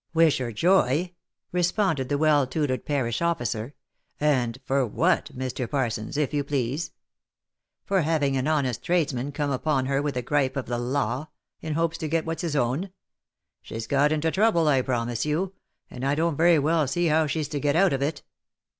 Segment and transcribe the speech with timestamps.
[0.15, 1.13] "Wish her joy?"
[1.51, 3.75] responded the well tutored parish officer,"
[4.19, 5.69] and for what, Mr.
[5.69, 6.89] Parsons, if you please?
[7.85, 11.29] For having an honest tradesman come upon her with the gripe of the law,
[11.61, 12.89] in hopes to get what's his own?
[13.61, 15.53] She's got into trouble, I promise you,
[15.91, 18.23] and I don't very well see how she's to get out of it."